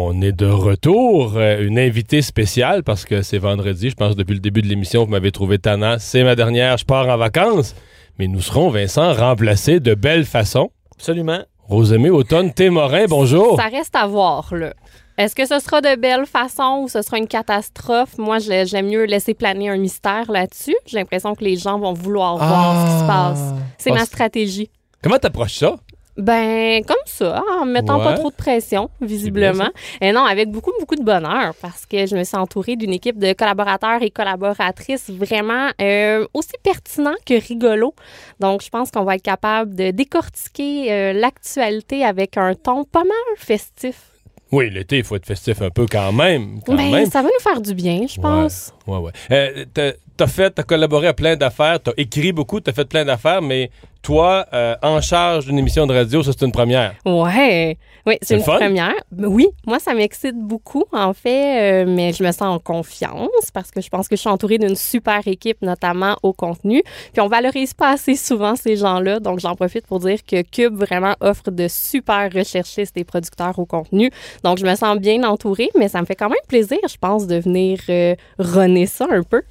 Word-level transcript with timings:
On 0.00 0.22
est 0.22 0.30
de 0.30 0.46
retour. 0.46 1.32
Euh, 1.34 1.66
une 1.66 1.76
invitée 1.76 2.22
spéciale 2.22 2.84
parce 2.84 3.04
que 3.04 3.20
c'est 3.22 3.38
vendredi. 3.38 3.90
Je 3.90 3.96
pense 3.96 4.14
depuis 4.14 4.34
le 4.34 4.38
début 4.38 4.62
de 4.62 4.68
l'émission, 4.68 5.04
vous 5.04 5.10
m'avez 5.10 5.32
trouvé 5.32 5.58
tannant. 5.58 5.96
C'est 5.98 6.22
ma 6.22 6.36
dernière, 6.36 6.76
je 6.76 6.84
pars 6.84 7.08
en 7.08 7.16
vacances. 7.16 7.74
Mais 8.16 8.28
nous 8.28 8.40
serons, 8.40 8.70
Vincent, 8.70 9.12
remplacés 9.12 9.80
de 9.80 9.94
belle 9.94 10.24
façon. 10.24 10.70
Absolument. 10.94 11.40
Rosemée 11.64 12.10
Automne 12.10 12.52
Témorin, 12.54 13.06
bonjour. 13.08 13.56
Ça 13.60 13.66
reste 13.66 13.96
à 13.96 14.06
voir, 14.06 14.54
là. 14.54 14.72
Est-ce 15.18 15.34
que 15.34 15.44
ce 15.46 15.58
sera 15.58 15.80
de 15.80 15.96
belle 16.00 16.26
façon 16.26 16.82
ou 16.84 16.88
ce 16.88 17.02
sera 17.02 17.18
une 17.18 17.26
catastrophe? 17.26 18.16
Moi, 18.18 18.38
je- 18.38 18.66
j'aime 18.70 18.86
mieux 18.86 19.04
laisser 19.04 19.34
planer 19.34 19.68
un 19.68 19.78
mystère 19.78 20.30
là-dessus. 20.30 20.76
J'ai 20.86 20.98
l'impression 20.98 21.34
que 21.34 21.42
les 21.42 21.56
gens 21.56 21.76
vont 21.76 21.92
vouloir 21.92 22.36
voir 22.36 22.86
ce 22.86 22.92
qui 22.94 23.00
se 23.00 23.04
passe. 23.08 23.54
C'est 23.78 23.90
Ah, 23.90 23.94
ma 23.94 24.04
stratégie. 24.04 24.70
Comment 25.02 25.18
t'approches 25.18 25.56
ça? 25.58 25.74
Ben, 26.18 26.84
comme 26.84 26.96
ça, 27.06 27.42
en 27.60 27.64
mettant 27.64 27.98
Ouais. 27.98 28.04
pas 28.04 28.14
trop 28.14 28.30
de 28.30 28.34
pression, 28.34 28.90
visiblement. 29.00 29.68
Et 30.00 30.10
non, 30.12 30.24
avec 30.24 30.50
beaucoup, 30.50 30.72
beaucoup 30.80 30.96
de 30.96 31.04
bonheur, 31.04 31.54
parce 31.62 31.86
que 31.86 32.06
je 32.06 32.16
me 32.16 32.24
suis 32.24 32.36
entourée 32.36 32.74
d'une 32.74 32.92
équipe 32.92 33.18
de 33.18 33.32
collaborateurs 33.34 34.02
et 34.02 34.10
collaboratrices 34.10 35.10
vraiment 35.10 35.70
euh, 35.80 36.26
aussi 36.34 36.50
pertinents 36.62 37.14
que 37.24 37.34
rigolos. 37.40 37.94
Donc, 38.40 38.62
je 38.64 38.68
pense 38.68 38.90
qu'on 38.90 39.04
va 39.04 39.14
être 39.14 39.22
capable 39.22 39.74
de 39.76 39.92
décortiquer 39.92 40.92
euh, 40.92 41.12
l'actualité 41.12 42.04
avec 42.04 42.36
un 42.36 42.54
ton 42.54 42.84
pas 42.84 43.04
mal 43.04 43.36
festif. 43.36 44.02
Oui, 44.50 44.70
l'été, 44.70 44.98
il 44.98 45.04
faut 45.04 45.14
être 45.16 45.26
festif 45.26 45.60
un 45.62 45.70
peu 45.70 45.86
quand 45.86 46.10
même. 46.10 46.60
Quand 46.66 46.74
Ben, 46.74 46.90
même. 46.90 47.10
ça 47.10 47.20
va 47.22 47.28
nous 47.28 47.42
faire 47.42 47.60
du 47.60 47.74
bien, 47.74 48.06
je 48.08 48.18
pense. 48.20 48.72
Ouais, 48.86 48.96
ouais. 48.98 49.12
Euh, 49.30 49.66
t'as- 49.74 49.92
t'as 50.16 50.26
fait, 50.26 50.50
t'as 50.50 50.62
collaboré 50.62 51.06
à 51.06 51.12
plein 51.14 51.36
d'affaires, 51.36 51.78
t'as 51.80 51.92
écrit 51.98 52.32
beaucoup, 52.32 52.58
t'as 52.58 52.72
fait 52.72 52.86
plein 52.88 53.04
d'affaires, 53.04 53.42
mais 53.42 53.70
toi, 54.08 54.46
euh, 54.54 54.74
en 54.82 55.02
charge 55.02 55.44
d'une 55.44 55.58
émission 55.58 55.86
de 55.86 55.92
radio, 55.92 56.22
ça 56.22 56.32
c'est 56.32 56.46
une 56.46 56.50
première. 56.50 56.94
Ouais, 57.04 57.76
oui, 58.06 58.16
C'est 58.22 58.38
une 58.38 58.42
première. 58.42 58.94
Oui, 59.14 59.48
moi, 59.66 59.78
ça 59.78 59.92
m'excite 59.92 60.34
beaucoup, 60.34 60.84
en 60.92 61.12
fait, 61.12 61.84
euh, 61.84 61.84
mais 61.86 62.14
je 62.14 62.24
me 62.24 62.32
sens 62.32 62.40
en 62.40 62.58
confiance 62.58 63.50
parce 63.52 63.70
que 63.70 63.82
je 63.82 63.90
pense 63.90 64.08
que 64.08 64.16
je 64.16 64.20
suis 64.22 64.30
entourée 64.30 64.56
d'une 64.56 64.76
super 64.76 65.28
équipe, 65.28 65.60
notamment 65.60 66.16
au 66.22 66.32
contenu. 66.32 66.82
Puis 67.12 67.20
on 67.20 67.28
valorise 67.28 67.74
pas 67.74 67.90
assez 67.90 68.16
souvent 68.16 68.56
ces 68.56 68.76
gens-là, 68.76 69.20
donc 69.20 69.40
j'en 69.40 69.54
profite 69.54 69.86
pour 69.86 69.98
dire 69.98 70.20
que 70.24 70.40
Cube 70.40 70.74
vraiment 70.74 71.14
offre 71.20 71.50
de 71.50 71.68
super 71.68 72.32
recherchistes 72.32 72.96
et 72.96 73.04
producteurs 73.04 73.58
au 73.58 73.66
contenu. 73.66 74.10
Donc 74.42 74.56
je 74.56 74.64
me 74.64 74.74
sens 74.74 74.96
bien 74.96 75.22
entourée, 75.22 75.68
mais 75.78 75.88
ça 75.88 76.00
me 76.00 76.06
fait 76.06 76.16
quand 76.16 76.30
même 76.30 76.38
plaisir, 76.48 76.78
je 76.88 76.96
pense, 76.96 77.26
de 77.26 77.36
venir 77.36 77.78
euh, 77.90 78.14
runner 78.38 78.86
ça 78.86 79.06
un 79.10 79.22
peu. 79.22 79.42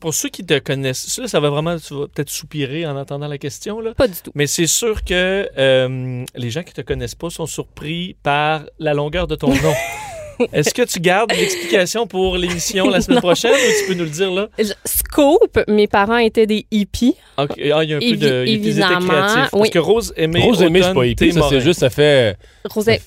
Pour 0.00 0.14
ceux 0.14 0.28
qui 0.28 0.44
te 0.46 0.58
connaissent, 0.58 1.06
ça, 1.08 1.26
ça 1.26 1.40
va 1.40 1.50
vraiment, 1.50 1.76
tu 1.78 1.92
vas 1.94 2.06
peut-être 2.06 2.30
soupirer 2.30 2.86
en 2.86 2.96
entendant 2.96 3.26
la 3.26 3.38
question, 3.38 3.80
là. 3.80 3.94
Pas 3.94 4.06
du 4.08 4.14
tout. 4.22 4.30
Mais 4.34 4.46
c'est 4.46 4.66
sûr 4.68 5.02
que 5.04 5.48
euh, 5.58 6.24
les 6.36 6.50
gens 6.50 6.62
qui 6.62 6.72
te 6.72 6.82
connaissent 6.82 7.16
pas 7.16 7.30
sont 7.30 7.46
surpris 7.46 8.16
par 8.22 8.62
la 8.78 8.94
longueur 8.94 9.26
de 9.26 9.34
ton 9.34 9.48
nom. 9.48 9.74
Est-ce 10.52 10.72
que 10.72 10.82
tu 10.82 11.00
gardes 11.00 11.32
l'explication 11.32 12.06
pour 12.06 12.36
l'émission 12.36 12.88
la 12.88 13.00
semaine 13.00 13.18
prochaine 13.22 13.50
ou 13.52 13.80
tu 13.80 13.88
peux 13.88 13.94
nous 13.94 14.04
le 14.04 14.10
dire 14.10 14.30
là? 14.30 14.48
Je- 14.56 14.72
Scoop, 15.10 15.60
mes 15.68 15.86
parents 15.86 16.18
étaient 16.18 16.46
des 16.46 16.66
hippies. 16.70 17.14
Ok, 17.38 17.50
ah, 17.72 17.84
il 17.84 17.90
y 17.90 17.94
a 17.94 17.96
un 17.96 18.00
peu 18.00 18.16
de. 18.16 18.44
Ils 18.46 18.54
étaient 18.54 18.68
évidemment, 18.68 19.08
créatifs. 19.08 19.50
Parce 19.50 19.62
oui. 19.62 19.70
que 19.70 19.78
Rose 19.78 20.12
aimée. 20.16 20.40
Rose 20.42 20.60
aimée, 20.62 20.80
c'est 20.82 20.90
Automne, 20.90 20.94
pas 20.96 21.06
hippie, 21.06 21.32
ça 21.32 21.40
c'est 21.48 21.60
juste, 21.60 21.80
ça 21.80 21.90
fait, 21.90 22.36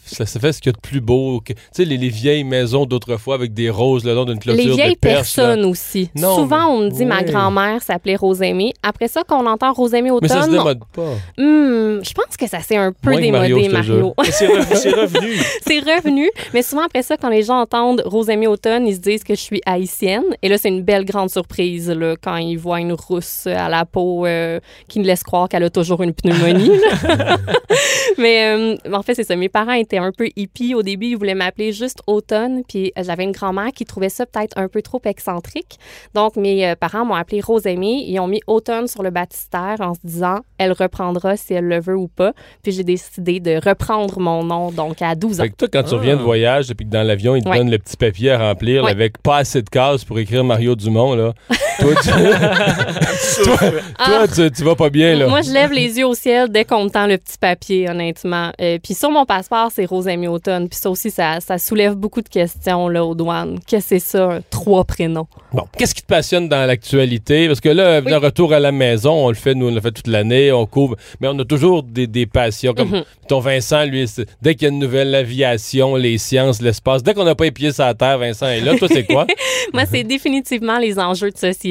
ça, 0.06 0.26
ça 0.26 0.40
fait 0.40 0.54
ce 0.54 0.62
qu'il 0.62 0.72
y 0.72 0.74
a 0.74 0.78
de 0.78 0.82
plus 0.82 1.02
beau. 1.02 1.42
Tu 1.46 1.54
sais, 1.72 1.86
les, 1.86 1.98
les 1.98 2.10
vieilles 2.10 2.44
maisons 2.44 2.86
d'autrefois 2.86 3.36
avec 3.36 3.54
des 3.54 3.70
roses 3.70 4.04
le 4.06 4.14
long 4.14 4.26
d'une 4.26 4.40
clôture 4.40 4.64
Les 4.64 4.72
vieilles 4.74 4.94
de 4.94 5.00
perche, 5.00 5.36
là. 5.38 5.44
personnes 5.44 5.66
aussi. 5.66 6.10
Non, 6.16 6.36
Souvent, 6.36 6.68
on 6.68 6.80
me 6.80 6.90
dit 6.90 7.06
ma 7.06 7.24
grand-mère 7.24 7.82
s'appelait 7.82 8.16
Rosémie. 8.16 8.74
Après 8.84 9.08
ça, 9.08 9.24
qu'on 9.24 9.46
entend 9.46 9.74
Rosémie 9.74 10.10
Mais 10.22 10.28
ça 10.28 10.36
se 10.44 10.50
Automne, 10.50 10.58
démode 10.58 10.80
pas. 10.94 11.14
hmm, 11.38 12.00
je 12.04 12.14
pense 12.14 12.38
que 12.38 12.48
ça 12.48 12.60
s'est 12.62 12.78
un 12.78 12.92
peu 12.94 13.12
Moins 13.12 13.22
que 13.22 13.32
Mario, 13.32 13.58
démodé. 13.58 13.74
Mario. 13.74 14.14
C'est 14.24 14.48
revenu. 14.48 15.36
c'est 15.68 15.80
revenu. 15.80 16.30
Mais 16.54 16.64
souvent, 16.64 16.84
après 16.86 17.04
ça, 17.04 17.18
quand 17.18 17.30
les 17.30 17.44
gens 17.44 17.60
entendent 17.60 18.02
Rosémie 18.06 18.48
Automne, 18.48 18.88
ils 18.88 18.96
se 18.96 19.00
disent 19.02 19.24
que 19.24 19.36
je 19.36 19.42
suis 19.42 19.62
haïtienne. 19.66 20.24
Et 20.42 20.50
là, 20.50 20.58
c'est 20.58 20.70
une 20.70 20.82
belle 20.84 21.06
grande 21.06 21.30
surprise 21.30 21.90
là, 21.94 22.16
quand 22.22 22.38
ils 22.38 22.58
voient 22.58 22.80
une 22.80 22.94
rousse 22.94 23.48
à 23.48 23.70
la 23.70 23.86
peau 23.86 24.26
euh, 24.26 24.60
qui 24.88 25.00
me 25.00 25.06
laisse 25.06 25.24
croire 25.24 25.48
qu'elle 25.50 25.64
a 25.64 25.70
toujours 25.70 26.02
une 26.04 26.14
pneumonie. 26.14 26.72
Mais 28.18 28.46
euh, 28.56 28.76
en 28.94 29.02
fait, 29.02 29.16
c'est 29.16 29.24
ça. 29.24 29.36
Mes 29.36 29.50
parents 29.50 29.74
étaient 29.74 29.98
un 29.98 30.12
peu 30.12 30.28
hippies. 30.36 30.76
Au 30.76 30.84
début, 30.84 31.08
ils 31.08 31.18
voulaient 31.18 31.36
m'appeler 31.36 31.72
juste 31.72 32.00
Automne. 32.08 32.64
Puis 32.68 32.92
euh, 32.98 33.04
j'avais 33.04 33.24
une 33.24 33.32
grand-mère 33.32 33.72
qui 33.74 33.86
trouvait 33.86 34.10
ça 34.10 34.26
peut-être 34.26 34.58
un 34.58 34.68
peu 34.68 34.82
trop 34.82 35.02
excentrique. 35.06 35.78
Donc, 36.14 36.36
mes 36.36 36.76
parents 36.76 37.06
m'ont 37.06 37.16
appelé 37.16 37.42
Rosémie. 37.42 38.06
Ils 38.10 38.20
ont 38.20 38.28
mis 38.28 38.42
Automne 38.48 38.88
sur 38.88 39.04
le 39.04 39.10
baptistère 39.10 39.78
en 39.80 39.94
se 39.94 40.00
disant 40.04 40.40
elle 40.58 40.72
reprendra 40.74 41.38
si 41.38 41.54
elle 41.54 41.66
le 41.68 41.80
veut 41.80 41.96
ou 41.98 42.08
pas. 42.08 42.34
Puis 42.64 42.72
j'ai 42.72 42.84
décidé 42.84 43.40
de 43.40 43.60
reprendre 43.68 44.20
mon 44.20 44.44
nom, 44.44 44.72
donc 44.72 45.02
à 45.02 45.16
12 45.16 45.40
ans. 45.40 45.44
Fait 45.44 45.50
que 45.50 45.56
toi, 45.56 45.68
quand 45.72 45.84
tu 45.84 45.94
Ah. 45.96 45.98
reviens 45.98 46.18
de 46.18 46.22
voyage 46.22 46.70
et 46.72 46.76
puis 46.76 46.86
que 46.86 46.92
dans 46.92 47.04
l'avion, 47.04 47.36
ils 47.36 47.44
te 47.44 47.50
Ouais. 47.50 47.58
donnent 47.58 47.72
le 47.72 47.80
petit 47.80 47.98
papier 47.98 48.32
à 48.32 48.38
remplir 48.50 48.84
Ouais. 48.84 48.92
avec 48.92 49.18
pas 49.22 49.38
assez 49.38 49.62
de 49.62 49.70
cases 49.70 50.04
pour 50.06 50.20
écrire 50.20 50.44
Mario 50.44 50.76
Dumont, 50.76 51.16
là. 51.16 51.34
toi, 51.82 51.94
tu, 52.02 52.10
toi, 53.44 53.58
Ah. 53.98 54.06
toi, 54.06 54.28
tu, 54.28 54.52
tu 54.52 54.64
vas 54.64 54.76
pas 54.76 54.90
bien, 54.90 55.16
là. 55.16 55.28
Moi, 55.28 55.42
je 55.42 55.52
lève 55.52 55.72
les 55.72 55.98
yeux 55.98 56.06
au 56.08 56.14
ciel 56.16 56.50
dès 56.50 56.66
qu'on 56.66 56.86
me 56.86 56.90
tend 56.90 57.08
le 57.08 57.18
petit 57.18 57.38
papier, 57.38 57.90
honnêtement. 57.90 58.52
Euh, 58.62 58.78
puis 58.84 58.94
sur 58.94 59.12
mon 59.12 59.26
passeport, 59.26 59.70
c'est 59.74 59.86
Rosemary 59.86 60.28
Automne. 60.28 60.70
Puis 60.70 60.80
ça 60.82 60.90
aussi, 60.90 61.12
ça, 61.12 61.40
ça 61.40 61.58
soulève 61.58 61.96
beaucoup 61.96 62.22
de 62.22 62.30
questions 62.30 62.88
là, 62.88 63.04
aux 63.06 63.16
douanes. 63.16 63.60
Qu'est-ce 63.68 63.90
que 63.90 64.00
c'est 64.00 64.18
ça, 64.18 64.26
un 64.26 64.40
trois 64.50 64.84
prénoms? 64.86 65.28
Bon, 65.54 65.64
qu'est-ce 65.78 65.94
qui 65.96 66.02
te 66.02 66.08
passionne 66.08 66.48
dans 66.50 66.66
l'actualité? 66.66 67.48
Parce 67.48 67.60
que 67.60 67.70
là, 67.70 68.00
Oui. 68.04 68.10
le 68.12 68.18
retour 68.18 68.54
à 68.54 68.60
la 68.60 68.72
maison, 68.72 69.12
on 69.26 69.30
le 69.30 69.36
fait, 69.36 69.54
nous, 69.56 69.68
on 69.70 69.74
le 69.76 69.82
fait 69.82 69.92
toute 69.92 70.08
l'année, 70.08 70.52
on 70.52 70.66
couvre, 70.66 70.96
mais 71.20 71.28
on 71.28 71.38
a 71.40 71.46
toujours 71.46 71.84
des, 71.84 72.08
des 72.08 72.26
passions. 72.26 72.74
Comme 72.74 72.90
Mhm. 72.90 73.04
ton 73.28 73.40
Vincent, 73.40 73.84
lui, 73.86 74.08
c'est- 74.08 74.26
dès 74.42 74.56
qu'il 74.56 74.68
y 74.68 74.72
a 74.72 74.74
une 74.74 74.80
nouvelle 74.80 75.14
aviation, 75.16 75.96
les 75.96 76.18
sciences, 76.18 76.62
l'espace, 76.62 77.04
dès 77.04 77.14
qu'on 77.14 77.24
n'a 77.24 77.36
pas 77.36 77.46
les 77.46 77.52
pieds 77.52 77.72
sur 77.72 77.84
la 77.86 77.94
terre, 77.94 78.18
Vincent 78.20 78.48
est 78.48 78.62
là. 78.62 78.76
Toi, 78.78 78.88
c'est 78.92 79.04
quoi? 79.06 79.26
Moi, 79.74 79.84
c'est 79.92 80.04
définitivement 80.04 80.78
les 80.80 81.00
enjeux 81.00 81.32
de 81.32 81.38
société. 81.38 81.71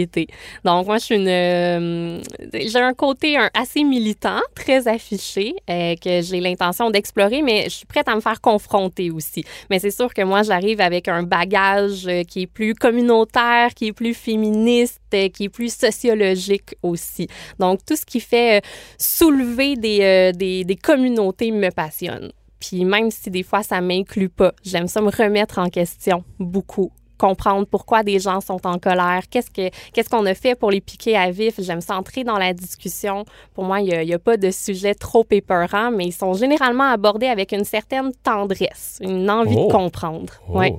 Donc, 0.65 0.87
moi, 0.87 0.99
je 0.99 1.05
suis 1.05 1.15
une. 1.17 1.29
euh, 1.29 2.21
j'ai 2.53 2.79
un 2.79 2.95
côté 2.95 3.37
assez 3.55 3.85
militant, 3.85 4.41
très 4.55 4.89
affiché, 4.89 5.55
euh, 5.69 5.95
que 5.97 6.23
j'ai 6.23 6.41
l'intention 6.41 6.91
d'explorer, 6.91 7.43
mais 7.43 7.65
je 7.65 7.71
suis 7.71 7.87
prête 7.87 8.09
à 8.09 8.15
me 8.15 8.21
faire 8.21 8.41
confronter 8.41 9.11
aussi. 9.11 9.45
Mais 9.69 9.79
c'est 9.79 9.91
sûr 9.91 10.13
que 10.13 10.23
moi, 10.23 10.43
j'arrive 10.43 10.81
avec 10.81 11.09
un 11.09 11.23
bagage 11.23 12.07
euh, 12.07 12.23
qui 12.25 12.43
est 12.43 12.47
plus 12.47 12.75
communautaire, 12.75 13.75
qui 13.75 13.89
est 13.89 13.93
plus 13.93 14.15
féministe, 14.15 15.01
qui 15.11 15.45
est 15.45 15.49
plus 15.49 15.75
sociologique 15.75 16.75
aussi. 16.83 17.27
Donc, 17.59 17.81
tout 17.85 17.97
ce 17.97 18.07
qui 18.07 18.21
fait 18.21 18.63
soulever 18.99 19.77
des, 19.77 20.33
des, 20.35 20.65
des 20.65 20.77
communautés 20.77 21.51
me 21.51 21.71
passionne. 21.71 22.31
Puis 22.61 22.85
même 22.85 23.11
si 23.11 23.31
des 23.31 23.43
fois 23.43 23.63
ça 23.63 23.81
m'inclut 23.81 24.29
pas, 24.29 24.53
j'aime 24.63 24.87
ça 24.87 25.01
me 25.01 25.11
remettre 25.11 25.59
en 25.59 25.71
question 25.71 26.25
beaucoup 26.39 26.93
comprendre 27.21 27.67
pourquoi 27.67 28.03
des 28.03 28.19
gens 28.19 28.41
sont 28.41 28.67
en 28.67 28.79
colère, 28.79 29.23
qu'est-ce 29.31 29.51
que 29.51 29.69
qu'est-ce 29.93 30.09
qu'on 30.09 30.25
a 30.27 30.35
fait 30.35 30.55
pour 30.55 30.71
les 30.71 30.81
piquer 30.81 31.17
à 31.17 31.31
vif? 31.31 31.55
J'aime 31.59 31.83
ça 31.83 31.97
entrer 31.97 32.25
dans 32.25 32.39
la 32.39 32.53
discussion. 32.55 33.25
Pour 33.55 33.65
moi, 33.65 33.81
il 33.81 34.07
n'y 34.07 34.15
a, 34.15 34.19
pas 34.19 34.37
de 34.39 34.51
sujet 34.51 34.95
trop 34.95 35.27
épeurant, 35.31 35.91
mais 35.91 36.07
ils 36.07 36.13
sont 36.13 36.33
généralement 36.33 36.91
abordés 36.91 37.27
avec 37.27 37.53
une 37.53 37.65
certaine 37.65 38.11
tendresse, 38.23 38.99
une 39.03 39.31
envie 39.31 39.55
Oh. 39.57 39.67
de 39.67 39.73
comprendre. 39.73 40.33
Oh. 40.49 40.59
Ouais. 40.59 40.75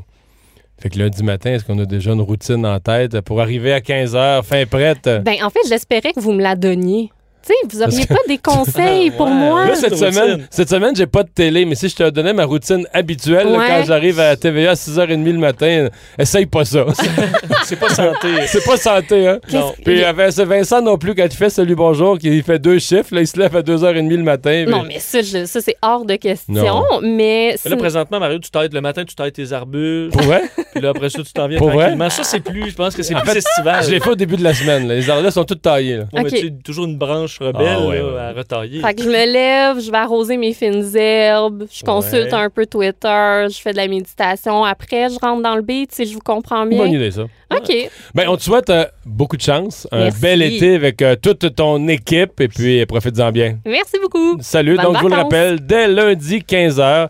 Fait 0.79 0.89
que 0.89 0.97
lundi 0.97 1.21
matin, 1.23 1.51
est-ce 1.53 1.63
qu'on 1.63 1.77
a 1.77 1.85
déjà 1.85 2.11
une 2.13 2.21
routine 2.21 2.65
en 2.65 2.79
tête? 2.79 3.21
Pour 3.21 3.39
arriver 3.39 3.71
à 3.71 3.81
15 3.81 4.15
h 4.15 4.43
fin 4.43 4.65
prête? 4.65 5.07
Ben, 5.23 5.35
en 5.43 5.51
fait, 5.51 5.59
j'espérais 5.69 6.11
que 6.11 6.19
vous 6.19 6.31
me 6.33 6.41
la 6.41 6.55
donniez. 6.55 7.11
Tu 7.45 7.53
sais, 7.53 7.53
vous 7.77 7.81
auriez 7.83 8.05
pas 8.05 8.15
des 8.27 8.37
conseils 8.43 9.11
pour 9.11 9.25
Ouais, 9.27 9.33
moi? 9.33 9.65
Là, 9.67 9.75
cette 9.75 9.93
routine. 9.93 10.11
semaine, 10.11 10.47
cette 10.51 10.69
semaine, 10.69 10.95
j'ai 10.95 11.07
pas 11.07 11.23
de 11.23 11.29
télé, 11.29 11.65
mais 11.65 11.75
si 11.75 11.89
je 11.89 11.95
te 11.95 12.09
donnais 12.09 12.33
ma 12.33 12.45
routine 12.45 12.85
habituelle, 12.93 13.47
là, 13.51 13.57
Ouais. 13.59 13.65
quand 13.67 13.83
j'arrive 13.85 14.19
à 14.19 14.35
TVA 14.35 14.71
à 14.71 14.75
6h30 14.75 15.23
le 15.33 15.39
matin, 15.39 15.87
essaye 16.19 16.45
pas 16.45 16.65
ça. 16.65 16.85
C'est 17.65 17.79
pas 17.79 17.89
santé. 17.89 18.27
C'est 18.47 18.63
pas 18.63 18.77
santé, 18.77 19.27
hein? 19.27 19.39
Non. 19.51 19.73
Puis 19.83 20.03
avec 20.03 20.31
ce 20.33 20.41
Vincent 20.43 20.81
non 20.81 20.97
plus, 20.97 21.15
quand 21.15 21.23
il 21.25 21.31
fait 21.35 21.49
Salut 21.49 21.75
Bonjour, 21.75 22.17
qui 22.19 22.41
fait 22.43 22.59
deux 22.59 22.79
chiffres, 22.79 23.13
là, 23.15 23.21
il 23.21 23.27
se 23.27 23.39
lève 23.39 23.55
à 23.55 23.61
2h30 23.61 24.09
le 24.17 24.23
matin. 24.23 24.65
Non, 24.67 24.83
mais 24.83 24.99
ça, 24.99 25.21
je- 25.21 25.45
ça 25.45 25.61
c'est 25.61 25.75
hors 25.81 26.05
de 26.05 26.15
question. 26.15 26.53
Non. 26.53 26.83
Mais 27.01 27.55
Mais 27.63 27.69
là, 27.71 27.77
présentement, 27.77 28.19
Mario, 28.19 28.39
tu 28.39 28.51
t'aides 28.51 28.73
le 28.73 28.81
matin, 28.81 29.03
tu 29.05 29.15
t'aides 29.15 29.33
tes 29.33 29.51
arbustes. 29.53 30.15
Vrai? 30.21 30.43
Puis 30.71 30.81
là, 30.81 30.89
après 30.89 31.09
ça, 31.09 31.21
tu 31.23 31.33
t'en 31.33 31.47
viens 31.47 31.57
Pour 31.57 31.69
vrai? 31.69 31.79
tranquillement. 31.85 32.09
Ça, 32.09 32.23
c'est 32.23 32.39
plus, 32.39 32.69
je 32.69 32.75
pense 32.75 32.95
que 32.95 33.03
c'est 33.03 33.15
En 33.15 33.19
plus 33.21 33.31
fait, 33.31 33.37
estival. 33.39 33.83
Je 33.83 33.91
l'ai 33.91 33.99
fait 33.99 34.09
au 34.09 34.15
début 34.15 34.35
de 34.37 34.43
la 34.43 34.53
semaine. 34.53 34.87
là. 34.87 34.95
Les 34.95 35.09
ardeurs 35.09 35.31
sont 35.33 35.43
toutes 35.43 35.61
taillées. 35.61 35.97
là. 35.97 36.03
Ouais, 36.13 36.23
mais 36.23 36.29
Ok. 36.29 36.29
tu 36.29 36.37
sais, 36.47 36.53
toujours 36.63 36.85
une 36.85 36.97
branche 36.97 37.39
rebelle 37.39 37.67
Ah, 37.77 37.81
ouais, 37.87 37.97
là, 37.97 38.05
ouais, 38.05 38.11
ouais. 38.13 38.19
à 38.19 38.31
retailler? 38.31 38.81
Fait 38.81 38.93
que 38.93 39.03
je 39.03 39.07
me 39.09 39.31
lève, 39.33 39.79
je 39.83 39.91
vais 39.91 39.97
arroser 39.97 40.37
mes 40.37 40.53
fines 40.53 40.83
herbes, 40.95 41.65
je 41.71 41.83
consulte 41.83 42.31
Ouais. 42.31 42.39
un 42.39 42.49
peu 42.49 42.65
Twitter, 42.65 43.45
je 43.49 43.57
fais 43.61 43.71
de 43.71 43.77
la 43.77 43.87
méditation. 43.87 44.63
Après, 44.63 45.09
je 45.09 45.19
rentre 45.19 45.41
dans 45.41 45.55
le 45.55 45.61
beat, 45.61 45.91
si 45.93 46.05
je 46.05 46.13
vous 46.13 46.19
comprends 46.21 46.65
bien. 46.65 46.77
Bonne 46.77 46.93
idée, 46.93 47.11
ça. 47.11 47.23
OK. 47.53 47.89
Ben, 48.15 48.29
on 48.29 48.37
te 48.37 48.43
souhaite 48.43 48.69
euh, 48.69 48.85
beaucoup 49.05 49.35
de 49.35 49.41
chance. 49.41 49.85
Un 49.91 50.03
Merci. 50.05 50.21
bel 50.21 50.41
été 50.41 50.75
avec 50.75 51.01
euh, 51.01 51.15
toute 51.21 51.53
ton 51.55 51.85
équipe 51.89 52.39
et 52.39 52.47
puis 52.47 52.79
euh, 52.81 52.85
profites-en 52.85 53.31
bien. 53.31 53.57
Merci 53.65 53.97
beaucoup. 54.01 54.37
Salut. 54.41 54.77
Donc, 54.77 54.95
je 54.95 55.01
vous 55.01 55.09
le 55.09 55.15
rappelle, 55.15 55.59
dès 55.65 55.87
lundi 55.89 56.39
15h, 56.47 57.09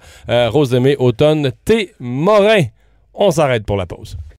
Rose 0.49 0.73
Aimée, 0.73 0.95
automne, 0.97 1.51
T. 1.63 1.93
Morin. 1.99 2.63
On 3.13 3.31
s'arrête 3.31 3.65
pour 3.65 3.77
la 3.77 3.85
pause. 3.85 4.17